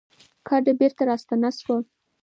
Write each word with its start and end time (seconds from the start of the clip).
ګټه 0.47 0.73
بېرته 0.79 1.01
راستانه 1.09 1.49
شوه. 1.61 1.77